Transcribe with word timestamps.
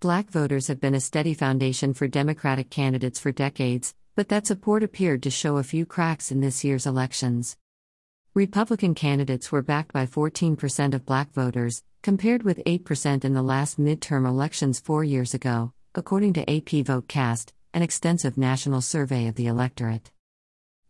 Black 0.00 0.30
voters 0.30 0.68
have 0.68 0.78
been 0.78 0.94
a 0.94 1.00
steady 1.00 1.34
foundation 1.34 1.92
for 1.92 2.06
Democratic 2.06 2.70
candidates 2.70 3.18
for 3.18 3.32
decades, 3.32 3.96
but 4.14 4.28
that 4.28 4.46
support 4.46 4.84
appeared 4.84 5.24
to 5.24 5.30
show 5.30 5.56
a 5.56 5.64
few 5.64 5.84
cracks 5.84 6.30
in 6.30 6.40
this 6.40 6.62
year's 6.62 6.86
elections. 6.86 7.56
Republican 8.32 8.94
candidates 8.94 9.50
were 9.50 9.60
backed 9.60 9.92
by 9.92 10.06
14% 10.06 10.94
of 10.94 11.04
black 11.04 11.32
voters, 11.32 11.82
compared 12.00 12.44
with 12.44 12.62
8% 12.64 13.24
in 13.24 13.34
the 13.34 13.42
last 13.42 13.80
midterm 13.80 14.24
elections 14.24 14.78
four 14.78 15.02
years 15.02 15.34
ago, 15.34 15.72
according 15.96 16.32
to 16.34 16.42
AP 16.42 16.86
VoteCast, 16.86 17.50
an 17.74 17.82
extensive 17.82 18.38
national 18.38 18.82
survey 18.82 19.26
of 19.26 19.34
the 19.34 19.48
electorate. 19.48 20.12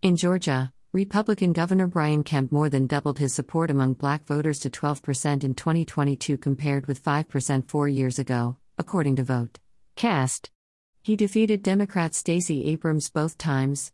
In 0.03 0.17
Georgia, 0.17 0.71
Republican 0.93 1.55
Governor 1.55 1.87
Brian 1.87 2.25
Kemp 2.25 2.53
more 2.53 2.69
than 2.69 2.87
doubled 2.87 3.21
his 3.21 3.33
support 3.33 3.71
among 3.71 3.95
black 3.95 4.27
voters 4.27 4.59
to 4.59 4.69
12% 4.69 5.45
in 5.45 5.55
2022 5.55 6.37
compared 6.37 6.87
with 6.87 7.03
5% 7.03 7.71
four 7.71 7.89
years 7.89 8.19
ago, 8.19 8.59
according 8.79 9.17
to 9.17 9.25
Vote. 9.25 9.59
Cast. 9.97 10.51
He 11.03 11.17
defeated 11.17 11.63
Democrat 11.63 12.15
Stacey 12.15 12.67
Abrams 12.67 13.11
both 13.11 13.37
times. 13.37 13.93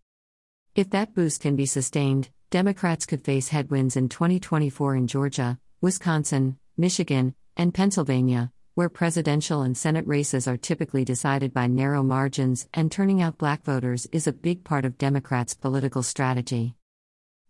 If 0.75 0.91
that 0.91 1.15
boost 1.15 1.41
can 1.41 1.57
be 1.57 1.67
sustained, 1.67 2.31
Democrats 2.51 3.07
could 3.07 3.25
face 3.25 3.49
headwinds 3.49 3.97
in 3.97 4.09
2024 4.09 4.97
in 4.97 5.07
Georgia, 5.07 5.59
Wisconsin, 5.81 6.59
Michigan, 6.77 7.35
and 7.57 7.73
Pennsylvania, 7.73 8.53
where 8.75 8.89
presidential 8.89 9.63
and 9.63 9.77
Senate 9.77 10.07
races 10.07 10.49
are 10.49 10.57
typically 10.57 11.05
decided 11.05 11.55
by 11.55 11.67
narrow 11.67 12.03
margins 12.03 12.69
and 12.75 12.91
turning 12.91 13.23
out 13.23 13.39
black 13.39 13.65
voters 13.65 14.07
is 14.13 14.27
a 14.27 14.33
big 14.33 14.65
part 14.65 14.85
of 14.85 14.99
Democrats' 14.99 15.55
political 15.55 16.03
strategy. 16.03 16.75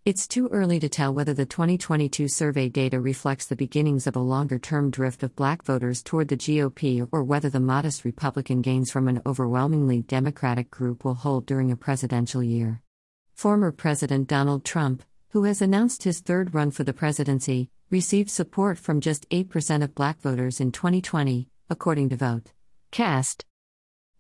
It's 0.04 0.28
too 0.28 0.48
early 0.48 0.78
to 0.80 0.88
tell 0.90 1.14
whether 1.14 1.32
the 1.32 1.46
2022 1.46 2.28
survey 2.28 2.68
data 2.68 3.00
reflects 3.00 3.46
the 3.46 3.56
beginnings 3.56 4.06
of 4.06 4.16
a 4.16 4.18
longer 4.20 4.58
term 4.58 4.90
drift 4.90 5.22
of 5.22 5.34
black 5.34 5.64
voters 5.64 6.02
toward 6.02 6.28
the 6.28 6.36
GOP 6.36 7.08
or 7.10 7.24
whether 7.24 7.48
the 7.48 7.58
modest 7.58 8.04
Republican 8.04 8.60
gains 8.60 8.90
from 8.90 9.08
an 9.08 9.22
overwhelmingly 9.24 10.02
Democratic 10.02 10.70
group 10.70 11.06
will 11.06 11.14
hold 11.14 11.46
during 11.46 11.72
a 11.72 11.76
presidential 11.76 12.42
year. 12.42 12.82
Former 13.32 13.72
President 13.72 14.28
Donald 14.28 14.62
Trump, 14.62 15.02
who 15.30 15.44
has 15.44 15.62
announced 15.62 16.02
his 16.02 16.20
third 16.20 16.54
run 16.54 16.70
for 16.70 16.84
the 16.84 16.92
presidency, 16.92 17.70
received 17.88 18.28
support 18.28 18.76
from 18.76 19.00
just 19.00 19.26
8% 19.30 19.82
of 19.82 19.94
black 19.94 20.20
voters 20.20 20.60
in 20.60 20.70
2020, 20.70 21.48
according 21.70 22.10
to 22.10 22.16
Vote. 22.16 22.52
Cast. 22.90 23.46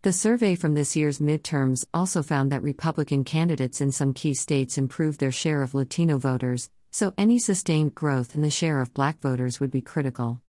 The 0.04 0.12
survey 0.12 0.54
from 0.54 0.74
this 0.74 0.94
year's 0.96 1.18
midterms 1.18 1.86
also 1.94 2.22
found 2.22 2.52
that 2.52 2.62
Republican 2.62 3.24
candidates 3.24 3.80
in 3.80 3.90
some 3.90 4.12
key 4.12 4.34
states 4.34 4.76
improved 4.76 5.18
their 5.18 5.32
share 5.32 5.62
of 5.62 5.72
Latino 5.72 6.18
voters, 6.18 6.68
so 6.90 7.14
any 7.16 7.38
sustained 7.38 7.94
growth 7.94 8.34
in 8.34 8.42
the 8.42 8.50
share 8.50 8.82
of 8.82 8.92
black 8.92 9.18
voters 9.22 9.60
would 9.60 9.70
be 9.70 9.80
critical. 9.80 10.42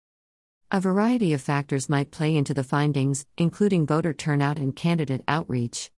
A 0.71 0.81
variety 0.81 1.31
of 1.31 1.39
factors 1.39 1.87
might 1.87 2.11
play 2.11 2.35
into 2.35 2.53
the 2.53 2.65
findings, 2.65 3.25
including 3.37 3.85
voter 3.85 4.11
turnout 4.11 4.57
and 4.57 4.75
candidate 4.75 5.23
outreach. 5.25 5.89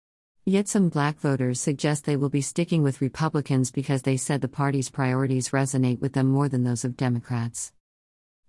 Yet 0.44 0.68
some 0.68 0.90
black 0.90 1.18
voters 1.18 1.58
suggest 1.58 2.04
they 2.04 2.18
will 2.18 2.28
be 2.28 2.42
sticking 2.42 2.82
with 2.82 3.00
Republicans 3.00 3.70
because 3.70 4.02
they 4.02 4.18
said 4.18 4.42
the 4.42 4.48
party's 4.48 4.90
priorities 4.90 5.48
resonate 5.48 6.00
with 6.00 6.12
them 6.12 6.26
more 6.26 6.50
than 6.50 6.64
those 6.64 6.84
of 6.84 6.94
Democrats. 6.94 7.72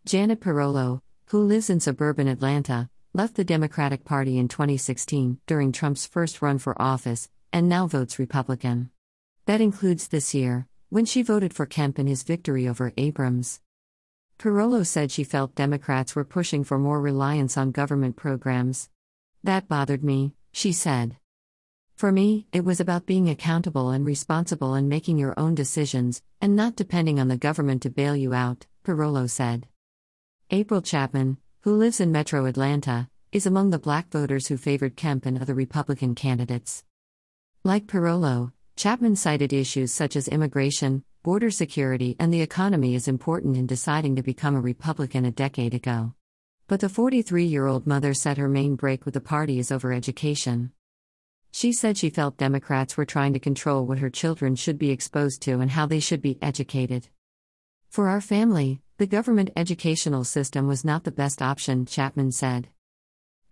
Janet 0.06 0.42
Pirolo, 0.42 1.00
who 1.28 1.40
lives 1.40 1.70
in 1.70 1.80
suburban 1.80 2.28
Atlanta, 2.28 2.90
left 3.18 3.34
the 3.34 3.44
Democratic 3.44 4.06
Party 4.06 4.38
in 4.38 4.48
2016 4.48 5.40
during 5.48 5.72
Trump's 5.72 6.06
first 6.06 6.40
run 6.40 6.60
for 6.60 6.80
office, 6.80 7.30
and 7.52 7.68
now 7.68 7.88
votes 7.88 8.20
Republican. 8.20 8.92
That 9.48 9.60
includes 9.60 10.10
this 10.10 10.36
year, 10.36 10.68
when 10.90 11.06
she 11.06 11.24
voted 11.24 11.52
for 11.52 11.66
Kemp 11.66 11.98
in 11.98 12.06
his 12.06 12.22
victory 12.22 12.68
over 12.68 12.94
Abrams. 12.96 13.60
Pirolo 14.38 14.86
said 14.86 15.10
she 15.12 15.24
felt 15.24 15.56
Democrats 15.56 16.16
were 16.16 16.24
pushing 16.24 16.64
for 16.64 16.78
more 16.78 17.02
reliance 17.02 17.58
on 17.58 17.72
government 17.72 18.18
programs. 18.18 18.88
That 19.44 19.68
bothered 19.68 20.04
me, 20.04 20.36
she 20.52 20.72
said. 20.72 21.18
For 21.96 22.12
me, 22.12 22.46
it 22.54 22.64
was 22.64 22.80
about 22.80 23.08
being 23.08 23.30
accountable 23.30 23.90
and 23.90 24.06
responsible 24.06 24.76
and 24.76 24.88
making 24.88 25.18
your 25.18 25.34
own 25.40 25.56
decisions, 25.56 26.22
and 26.40 26.56
not 26.56 26.76
depending 26.76 27.20
on 27.20 27.30
the 27.30 27.36
government 27.38 27.82
to 27.82 27.90
bail 27.90 28.16
you 28.16 28.36
out, 28.36 28.68
Pirolo 28.86 29.28
said. 29.28 29.66
April 30.52 30.84
Chapman, 30.84 31.38
who 31.62 31.76
lives 31.76 32.00
in 32.00 32.12
metro 32.12 32.46
Atlanta, 32.46 33.10
is 33.32 33.46
among 33.46 33.72
the 33.72 33.80
black 33.80 34.10
voters 34.10 34.48
who 34.48 34.58
favored 34.58 34.96
Kemp 34.96 35.26
and 35.26 35.42
other 35.42 35.54
Republican 35.54 36.16
candidates. 36.16 36.84
Like 37.64 37.88
Pirolo, 37.88 38.54
Chapman 38.76 39.16
cited 39.16 39.52
issues 39.52 39.92
such 39.92 40.16
as 40.16 40.28
immigration, 40.28 41.04
border 41.24 41.50
security, 41.50 42.16
and 42.20 42.34
the 42.34 42.42
economy 42.42 42.96
as 42.96 43.08
important 43.08 43.58
in 43.58 43.66
deciding 43.66 44.16
to 44.16 44.24
become 44.24 44.56
a 44.56 44.62
Republican 44.62 45.26
a 45.26 45.32
decade 45.32 45.74
ago. 45.74 46.14
But 46.68 46.80
the 46.80 46.90
43 46.90 47.46
year 47.46 47.66
old 47.66 47.88
mother 47.88 48.14
said 48.14 48.38
her 48.38 48.48
main 48.48 48.76
break 48.76 49.04
with 49.04 49.14
the 49.14 49.22
party 49.22 49.58
is 49.58 49.72
over 49.72 49.92
education. 49.92 50.72
She 51.52 51.74
said 51.74 51.98
she 51.98 52.10
felt 52.10 52.38
Democrats 52.38 52.96
were 52.96 53.06
trying 53.06 53.34
to 53.34 53.40
control 53.40 53.86
what 53.86 54.00
her 54.00 54.10
children 54.10 54.56
should 54.56 54.78
be 54.78 54.92
exposed 54.92 55.42
to 55.42 55.60
and 55.60 55.72
how 55.72 55.86
they 55.86 56.00
should 56.00 56.22
be 56.22 56.38
educated. 56.42 57.10
For 57.90 58.10
our 58.10 58.22
family, 58.22 58.82
the 58.98 59.06
government 59.06 59.52
educational 59.56 60.24
system 60.24 60.68
was 60.68 60.84
not 60.84 61.04
the 61.04 61.12
best 61.12 61.40
option, 61.40 61.86
Chapman 61.86 62.32
said. 62.32 62.68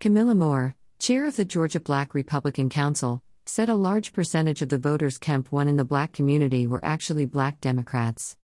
Camilla 0.00 0.34
Moore, 0.34 0.74
chair 0.98 1.24
of 1.24 1.36
the 1.36 1.44
Georgia 1.44 1.78
Black 1.78 2.14
Republican 2.14 2.68
Council, 2.68 3.22
said 3.44 3.68
a 3.68 3.76
large 3.76 4.12
percentage 4.12 4.60
of 4.60 4.70
the 4.70 4.78
voters 4.78 5.18
Kemp 5.18 5.52
won 5.52 5.68
in 5.68 5.76
the 5.76 5.84
black 5.84 6.12
community 6.12 6.66
were 6.66 6.84
actually 6.84 7.26
black 7.26 7.60
Democrats. 7.60 8.36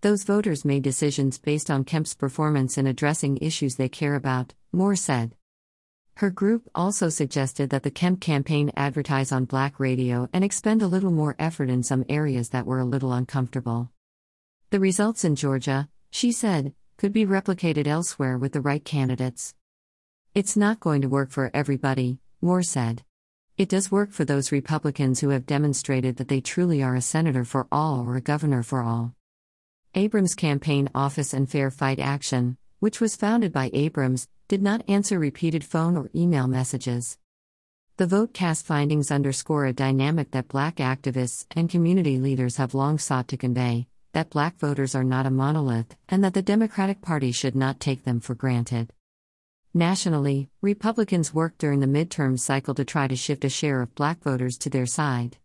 Those 0.00 0.24
voters 0.24 0.64
made 0.64 0.82
decisions 0.82 1.38
based 1.38 1.70
on 1.70 1.84
Kemp's 1.84 2.14
performance 2.14 2.76
in 2.76 2.88
addressing 2.88 3.36
issues 3.36 3.76
they 3.76 3.88
care 3.88 4.16
about, 4.16 4.54
Moore 4.72 4.96
said. 4.96 5.36
Her 6.16 6.30
group 6.30 6.68
also 6.74 7.08
suggested 7.08 7.70
that 7.70 7.84
the 7.84 7.92
Kemp 7.92 8.20
campaign 8.20 8.72
advertise 8.76 9.30
on 9.30 9.44
black 9.44 9.78
radio 9.78 10.28
and 10.32 10.42
expend 10.42 10.82
a 10.82 10.88
little 10.88 11.12
more 11.12 11.36
effort 11.38 11.70
in 11.70 11.84
some 11.84 12.04
areas 12.08 12.48
that 12.48 12.66
were 12.66 12.80
a 12.80 12.84
little 12.84 13.12
uncomfortable. 13.12 13.92
The 14.70 14.80
results 14.80 15.24
in 15.24 15.36
Georgia, 15.36 15.88
she 16.10 16.32
said, 16.32 16.74
could 16.96 17.12
be 17.12 17.24
replicated 17.24 17.86
elsewhere 17.86 18.36
with 18.36 18.52
the 18.52 18.60
right 18.60 18.84
candidates. 18.84 19.54
It's 20.34 20.56
not 20.56 20.80
going 20.80 21.02
to 21.02 21.08
work 21.08 21.30
for 21.30 21.50
everybody, 21.54 22.18
Moore 22.40 22.62
said. 22.62 23.02
It 23.56 23.68
does 23.68 23.90
work 23.90 24.12
for 24.12 24.24
those 24.24 24.52
Republicans 24.52 25.20
who 25.20 25.30
have 25.30 25.46
demonstrated 25.46 26.16
that 26.16 26.28
they 26.28 26.40
truly 26.40 26.82
are 26.82 26.94
a 26.94 27.00
senator 27.00 27.44
for 27.44 27.66
all 27.72 28.00
or 28.06 28.14
a 28.14 28.20
governor 28.20 28.62
for 28.62 28.82
all. 28.82 29.14
Abrams' 29.94 30.36
campaign 30.36 30.88
office 30.94 31.32
and 31.32 31.50
Fair 31.50 31.70
Fight 31.70 31.98
Action, 31.98 32.56
which 32.78 33.00
was 33.00 33.16
founded 33.16 33.52
by 33.52 33.70
Abrams, 33.72 34.28
did 34.46 34.62
not 34.62 34.88
answer 34.88 35.18
repeated 35.18 35.64
phone 35.64 35.96
or 35.96 36.10
email 36.14 36.46
messages. 36.46 37.18
The 37.96 38.06
VoteCast 38.06 38.62
findings 38.62 39.10
underscore 39.10 39.66
a 39.66 39.72
dynamic 39.72 40.30
that 40.30 40.46
black 40.46 40.76
activists 40.76 41.46
and 41.50 41.68
community 41.68 42.18
leaders 42.18 42.56
have 42.58 42.74
long 42.74 42.98
sought 42.98 43.26
to 43.28 43.36
convey 43.36 43.87
that 44.12 44.30
black 44.30 44.58
voters 44.58 44.94
are 44.94 45.04
not 45.04 45.26
a 45.26 45.30
monolith, 45.30 45.96
and 46.08 46.24
that 46.24 46.34
the 46.34 46.42
Democratic 46.42 47.02
Party 47.02 47.32
should 47.32 47.54
not 47.54 47.80
take 47.80 48.04
them 48.04 48.20
for 48.20 48.34
granted. 48.34 48.92
Nationally, 49.74 50.48
Republicans 50.62 51.34
worked 51.34 51.58
during 51.58 51.80
the 51.80 51.86
midterm 51.86 52.38
cycle 52.38 52.74
to 52.74 52.84
try 52.84 53.06
to 53.06 53.14
shift 53.14 53.44
a 53.44 53.48
share 53.48 53.82
of 53.82 53.94
black 53.94 54.22
voters 54.22 54.56
to 54.58 54.70
their 54.70 54.86
side. 54.86 55.36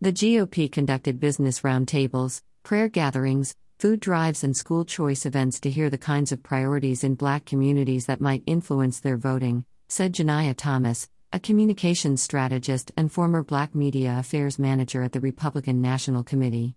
The 0.00 0.12
GOP 0.12 0.70
conducted 0.70 1.18
business 1.18 1.60
roundtables, 1.60 2.42
prayer 2.62 2.88
gatherings, 2.88 3.54
food 3.78 4.00
drives 4.00 4.44
and 4.44 4.56
school 4.56 4.84
choice 4.84 5.26
events 5.26 5.60
to 5.60 5.70
hear 5.70 5.90
the 5.90 5.98
kinds 5.98 6.30
of 6.30 6.42
priorities 6.42 7.04
in 7.04 7.14
black 7.14 7.44
communities 7.44 8.06
that 8.06 8.20
might 8.20 8.42
influence 8.46 9.00
their 9.00 9.16
voting, 9.16 9.64
said 9.88 10.14
Janiyah 10.14 10.56
Thomas, 10.56 11.08
a 11.32 11.40
communications 11.40 12.22
strategist 12.22 12.92
and 12.96 13.10
former 13.10 13.42
black 13.42 13.74
media 13.74 14.16
affairs 14.18 14.58
manager 14.58 15.02
at 15.02 15.12
the 15.12 15.20
Republican 15.20 15.82
National 15.82 16.22
Committee. 16.22 16.76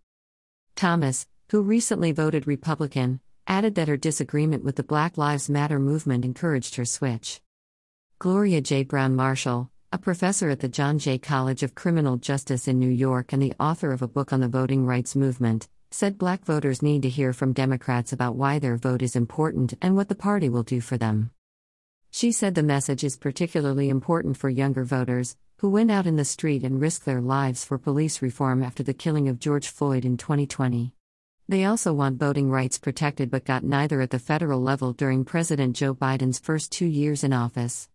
Thomas, 0.77 1.25
who 1.49 1.63
recently 1.63 2.11
voted 2.11 2.45
Republican, 2.45 3.19
added 3.47 3.73
that 3.73 3.87
her 3.87 3.97
disagreement 3.97 4.63
with 4.63 4.75
the 4.75 4.83
Black 4.83 5.17
Lives 5.17 5.49
Matter 5.49 5.79
movement 5.79 6.23
encouraged 6.23 6.75
her 6.75 6.85
switch. 6.85 7.41
Gloria 8.19 8.61
J. 8.61 8.83
Browne-Marshall, 8.83 9.71
a 9.91 9.97
professor 9.97 10.51
at 10.51 10.59
the 10.59 10.69
John 10.69 10.99
Jay 10.99 11.17
College 11.17 11.63
of 11.63 11.73
Criminal 11.73 12.17
Justice 12.17 12.67
in 12.67 12.77
New 12.77 12.91
York 12.91 13.33
and 13.33 13.41
the 13.41 13.55
author 13.59 13.91
of 13.91 14.03
a 14.03 14.07
book 14.07 14.31
on 14.31 14.39
the 14.39 14.47
voting 14.47 14.85
rights 14.85 15.15
movement, 15.15 15.67
said 15.89 16.19
black 16.19 16.45
voters 16.45 16.83
need 16.83 17.01
to 17.01 17.09
hear 17.09 17.33
from 17.33 17.53
Democrats 17.53 18.13
about 18.13 18.35
why 18.35 18.59
their 18.59 18.77
vote 18.77 19.01
is 19.01 19.15
important 19.15 19.73
and 19.81 19.95
what 19.95 20.09
the 20.09 20.15
party 20.15 20.47
will 20.47 20.61
do 20.61 20.79
for 20.79 20.95
them. 20.95 21.31
She 22.11 22.31
said 22.31 22.53
the 22.53 22.61
message 22.61 23.03
is 23.03 23.17
particularly 23.17 23.89
important 23.89 24.37
for 24.37 24.47
younger 24.47 24.83
voters, 24.83 25.37
who 25.59 25.69
went 25.71 25.89
out 25.89 26.05
in 26.05 26.17
the 26.17 26.23
street 26.23 26.63
and 26.63 26.79
risked 26.79 27.05
their 27.05 27.19
lives 27.19 27.65
for 27.65 27.79
police 27.79 28.21
reform 28.21 28.61
after 28.61 28.83
the 28.83 28.93
killing 28.93 29.27
of 29.27 29.39
George 29.39 29.67
Floyd 29.67 30.05
in 30.05 30.15
2020. 30.15 30.93
They 31.49 31.65
also 31.65 31.93
want 31.93 32.19
voting 32.19 32.51
rights 32.51 32.77
protected 32.77 33.31
but 33.31 33.43
got 33.43 33.63
neither 33.63 33.99
at 34.01 34.11
the 34.11 34.19
federal 34.19 34.61
level 34.61 34.93
during 34.93 35.25
President 35.25 35.75
Joe 35.75 35.95
Biden's 35.95 36.37
first 36.37 36.71
two 36.71 36.85
years 36.85 37.23
in 37.23 37.33
office. 37.33 37.89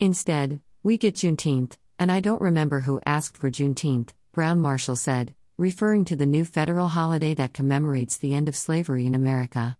Instead, 0.00 0.60
we 0.82 0.96
get 0.96 1.16
Juneteenth, 1.16 1.76
and 1.98 2.10
I 2.10 2.20
don't 2.20 2.40
remember 2.40 2.80
who 2.80 3.00
asked 3.04 3.36
for 3.36 3.50
Juneteenth, 3.50 4.10
Browne-Marshall 4.32 4.96
said, 4.96 5.34
referring 5.58 6.06
to 6.06 6.16
the 6.16 6.24
new 6.24 6.44
federal 6.44 6.88
holiday 6.88 7.34
that 7.34 7.52
commemorates 7.52 8.16
the 8.16 8.32
end 8.32 8.48
of 8.48 8.56
slavery 8.56 9.04
in 9.04 9.14
America. 9.14 9.76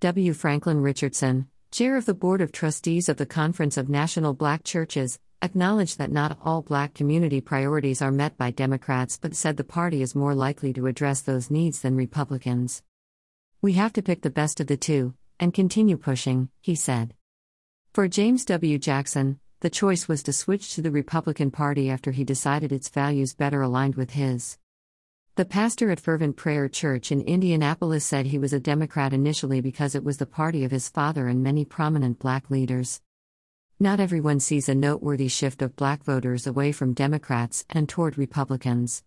W. 0.00 0.32
Franklin 0.32 0.80
Richardson, 0.80 1.46
chair 1.70 1.96
of 1.96 2.06
the 2.06 2.14
Board 2.14 2.40
of 2.40 2.50
Trustees 2.50 3.08
of 3.08 3.18
the 3.18 3.26
Conference 3.26 3.76
of 3.76 3.88
National 3.88 4.34
Black 4.34 4.64
Churches, 4.64 5.20
acknowledged 5.42 5.98
that 5.98 6.12
not 6.12 6.38
all 6.42 6.62
black 6.62 6.94
community 6.94 7.40
priorities 7.40 8.00
are 8.00 8.12
met 8.12 8.36
by 8.36 8.50
Democrats 8.50 9.18
but 9.20 9.34
said 9.34 9.56
the 9.56 9.64
party 9.64 10.02
is 10.02 10.14
more 10.14 10.34
likely 10.34 10.72
to 10.72 10.86
address 10.86 11.20
those 11.20 11.50
needs 11.50 11.80
than 11.80 11.96
Republicans. 11.96 12.82
We 13.60 13.74
have 13.74 13.92
to 13.94 14.02
pick 14.02 14.22
the 14.22 14.30
best 14.30 14.60
of 14.60 14.66
the 14.66 14.76
two, 14.76 15.14
and 15.40 15.54
continue 15.54 15.96
pushing, 15.96 16.50
he 16.60 16.74
said. 16.74 17.14
For 17.92 18.08
James 18.08 18.44
W. 18.44 18.78
Jackson, 18.78 19.38
the 19.60 19.70
choice 19.70 20.08
was 20.08 20.22
to 20.24 20.32
switch 20.32 20.74
to 20.74 20.82
the 20.82 20.90
Republican 20.90 21.50
Party 21.50 21.88
after 21.88 22.10
he 22.10 22.24
decided 22.24 22.72
its 22.72 22.88
values 22.88 23.34
better 23.34 23.62
aligned 23.62 23.94
with 23.94 24.10
his. 24.10 24.58
The 25.36 25.44
pastor 25.44 25.90
at 25.90 25.98
Fervent 25.98 26.36
Prayer 26.36 26.68
Church 26.68 27.10
in 27.10 27.20
Indianapolis 27.22 28.04
said 28.04 28.26
he 28.26 28.38
was 28.38 28.52
a 28.52 28.60
Democrat 28.60 29.12
initially 29.12 29.60
because 29.60 29.94
it 29.94 30.04
was 30.04 30.18
the 30.18 30.26
party 30.26 30.64
of 30.64 30.70
his 30.70 30.88
father 30.88 31.26
and 31.26 31.42
many 31.42 31.64
prominent 31.64 32.18
black 32.18 32.50
leaders. 32.50 33.00
Not 33.80 33.98
everyone 33.98 34.38
sees 34.38 34.68
a 34.68 34.74
noteworthy 34.74 35.26
shift 35.26 35.60
of 35.60 35.74
black 35.74 36.04
voters 36.04 36.46
away 36.46 36.70
from 36.70 36.94
Democrats 36.94 37.64
and 37.68 37.88
toward 37.88 38.16
Republicans. 38.16 39.02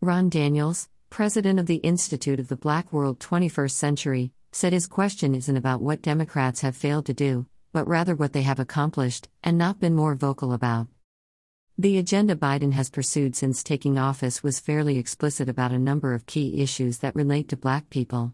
Ron 0.00 0.30
Daniels, 0.30 0.88
president 1.10 1.60
of 1.60 1.66
the 1.66 1.76
Institute 1.76 2.40
of 2.40 2.48
the 2.48 2.56
Black 2.56 2.90
World 2.94 3.18
21st 3.20 3.72
Century, 3.72 4.32
said 4.52 4.72
his 4.72 4.86
question 4.86 5.34
isn't 5.34 5.56
about 5.56 5.82
what 5.82 6.00
Democrats 6.00 6.62
have 6.62 6.74
failed 6.74 7.04
to 7.06 7.12
do, 7.12 7.44
but 7.74 7.86
rather 7.86 8.16
what 8.16 8.32
they 8.32 8.40
have 8.40 8.58
accomplished 8.58 9.28
and 9.44 9.58
not 9.58 9.80
been 9.80 9.94
more 9.94 10.14
vocal 10.14 10.54
about. 10.54 10.86
The 11.76 11.98
agenda 11.98 12.34
Biden 12.34 12.72
has 12.72 12.88
pursued 12.88 13.36
since 13.36 13.62
taking 13.62 13.98
office 13.98 14.42
was 14.42 14.60
fairly 14.60 14.96
explicit 14.96 15.46
about 15.46 15.72
a 15.72 15.78
number 15.78 16.14
of 16.14 16.24
key 16.24 16.62
issues 16.62 16.98
that 16.98 17.14
relate 17.14 17.50
to 17.50 17.56
black 17.58 17.90
people. 17.90 18.32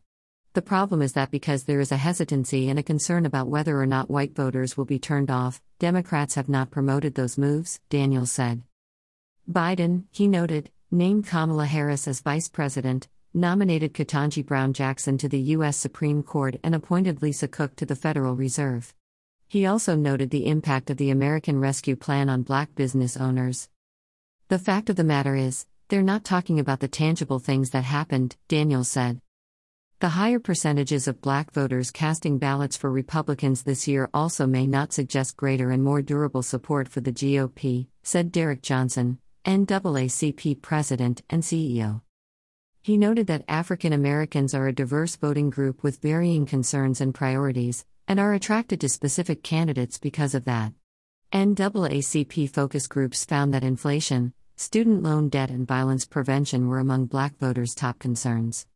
The 0.54 0.60
problem 0.60 1.00
is 1.00 1.14
that 1.14 1.30
because 1.30 1.64
there 1.64 1.80
is 1.80 1.92
a 1.92 1.96
hesitancy 1.96 2.68
and 2.68 2.78
a 2.78 2.82
concern 2.82 3.24
about 3.24 3.48
whether 3.48 3.80
or 3.80 3.86
not 3.86 4.10
white 4.10 4.34
voters 4.34 4.76
will 4.76 4.84
be 4.84 4.98
turned 4.98 5.30
off, 5.30 5.62
Democrats 5.78 6.34
have 6.34 6.48
not 6.48 6.70
promoted 6.70 7.14
those 7.14 7.38
moves, 7.38 7.80
Daniels 7.88 8.30
said. 8.30 8.62
Biden, 9.50 10.04
he 10.10 10.28
noted, 10.28 10.70
named 10.90 11.26
Kamala 11.26 11.64
Harris 11.64 12.06
as 12.06 12.20
vice 12.20 12.50
president, 12.50 13.08
nominated 13.32 13.94
Ketanji 13.94 14.44
Brown 14.44 14.74
Jackson 14.74 15.16
to 15.16 15.28
the 15.28 15.40
U.S. 15.56 15.78
Supreme 15.78 16.22
Court, 16.22 16.56
and 16.62 16.74
appointed 16.74 17.22
Lisa 17.22 17.48
Cook 17.48 17.74
to 17.76 17.86
the 17.86 17.96
Federal 17.96 18.36
Reserve. 18.36 18.94
He 19.48 19.64
also 19.64 19.96
noted 19.96 20.28
the 20.28 20.46
impact 20.46 20.90
of 20.90 20.98
the 20.98 21.08
American 21.08 21.60
Rescue 21.60 21.96
Plan 21.96 22.28
on 22.28 22.42
black 22.42 22.74
business 22.74 23.16
owners. 23.16 23.70
The 24.48 24.58
fact 24.58 24.90
of 24.90 24.96
the 24.96 25.04
matter 25.04 25.34
is, 25.34 25.64
they're 25.88 26.02
not 26.02 26.24
talking 26.24 26.60
about 26.60 26.80
the 26.80 26.88
tangible 26.88 27.38
things 27.38 27.70
that 27.70 27.84
happened, 27.84 28.36
Daniels 28.48 28.88
said. 28.88 29.22
The 30.02 30.18
higher 30.18 30.40
percentages 30.40 31.06
of 31.06 31.20
black 31.20 31.52
voters 31.52 31.92
casting 31.92 32.38
ballots 32.38 32.76
for 32.76 32.90
Republicans 32.90 33.62
this 33.62 33.86
year 33.86 34.10
also 34.12 34.48
may 34.48 34.66
not 34.66 34.92
suggest 34.92 35.36
greater 35.36 35.70
and 35.70 35.84
more 35.84 36.02
durable 36.02 36.42
support 36.42 36.88
for 36.88 37.00
the 37.00 37.12
GOP, 37.12 37.86
said 38.02 38.32
Derrick 38.32 38.62
Johnson, 38.62 39.20
NAACP 39.46 40.60
president 40.60 41.22
and 41.30 41.44
CEO. 41.44 42.00
He 42.80 42.96
noted 42.96 43.28
that 43.28 43.44
African 43.46 43.92
Americans 43.92 44.54
are 44.54 44.66
a 44.66 44.74
diverse 44.74 45.14
voting 45.14 45.50
group 45.50 45.84
with 45.84 46.02
varying 46.02 46.46
concerns 46.46 47.00
and 47.00 47.14
priorities, 47.14 47.84
and 48.08 48.18
are 48.18 48.34
attracted 48.34 48.80
to 48.80 48.88
specific 48.88 49.44
candidates 49.44 49.98
because 49.98 50.34
of 50.34 50.46
that. 50.46 50.72
NAACP 51.32 52.50
focus 52.50 52.88
groups 52.88 53.24
found 53.24 53.54
that 53.54 53.62
inflation, 53.62 54.34
student 54.56 55.04
loan 55.04 55.28
debt, 55.28 55.48
and 55.48 55.64
violence 55.64 56.04
prevention 56.06 56.66
were 56.66 56.80
among 56.80 57.06
black 57.06 57.38
voters' 57.38 57.76
top 57.76 58.00
concerns. 58.00 58.66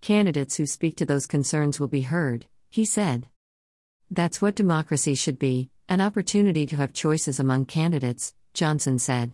Candidates 0.00 0.56
who 0.56 0.64
speak 0.64 0.96
to 0.96 1.04
those 1.04 1.26
concerns 1.26 1.78
will 1.78 1.88
be 1.88 2.02
heard, 2.02 2.46
he 2.70 2.84
said. 2.84 3.28
That's 4.10 4.40
what 4.40 4.54
democracy 4.54 5.14
should 5.14 5.38
be 5.38 5.70
an 5.88 6.00
opportunity 6.00 6.66
to 6.66 6.76
have 6.76 6.92
choices 6.92 7.40
among 7.40 7.66
candidates, 7.66 8.32
Johnson 8.54 8.98
said. 8.98 9.32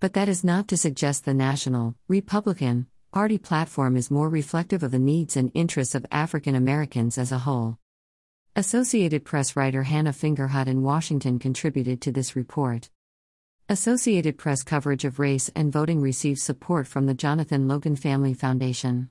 But 0.00 0.14
that 0.14 0.30
is 0.30 0.42
not 0.42 0.66
to 0.68 0.78
suggest 0.78 1.26
the 1.26 1.34
National, 1.34 1.94
Republican, 2.08 2.86
Party 3.12 3.38
platform 3.38 3.96
is 3.96 4.10
more 4.10 4.28
reflective 4.28 4.82
of 4.82 4.92
the 4.92 4.98
needs 4.98 5.36
and 5.36 5.50
interests 5.52 5.94
of 5.94 6.06
African 6.10 6.54
Americans 6.54 7.18
as 7.18 7.32
a 7.32 7.40
whole. 7.40 7.76
Associated 8.56 9.24
Press 9.24 9.56
writer 9.56 9.82
Hannah 9.82 10.12
Fingerhut 10.12 10.68
in 10.68 10.82
Washington 10.82 11.38
contributed 11.38 12.00
to 12.00 12.12
this 12.12 12.34
report. 12.34 12.88
Associated 13.68 14.38
Press 14.38 14.62
coverage 14.62 15.04
of 15.04 15.18
race 15.18 15.50
and 15.54 15.72
voting 15.72 16.00
receives 16.00 16.42
support 16.42 16.86
from 16.86 17.06
the 17.06 17.14
Jonathan 17.14 17.68
Logan 17.68 17.96
Family 17.96 18.32
Foundation. 18.32 19.10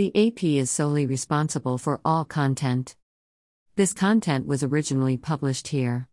The 0.00 0.16
AP 0.16 0.42
is 0.44 0.70
solely 0.70 1.04
responsible 1.04 1.76
for 1.76 2.00
all 2.06 2.24
content. 2.24 2.96
This 3.76 3.92
content 3.92 4.46
was 4.46 4.62
originally 4.62 5.18
published 5.18 5.68
here. 5.68 6.08